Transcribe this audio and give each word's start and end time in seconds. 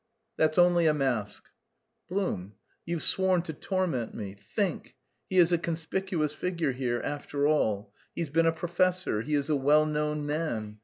"That's 0.35 0.57
only 0.57 0.87
a 0.87 0.95
mask." 0.95 1.43
"Blum, 2.09 2.55
you've 2.87 3.03
sworn 3.03 3.43
to 3.43 3.53
torment 3.53 4.15
me! 4.15 4.33
Think! 4.33 4.95
he 5.29 5.37
is 5.37 5.51
a 5.51 5.59
conspicuous 5.59 6.33
figure 6.33 6.71
here, 6.71 6.99
after 7.03 7.45
all. 7.45 7.93
He's 8.15 8.31
been 8.31 8.47
a 8.47 8.51
professor, 8.51 9.21
he 9.21 9.35
is 9.35 9.51
a 9.51 9.55
well 9.55 9.85
known 9.85 10.25
man. 10.25 10.79